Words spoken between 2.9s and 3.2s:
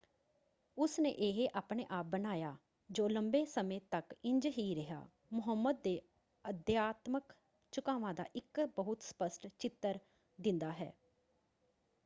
ਜੋ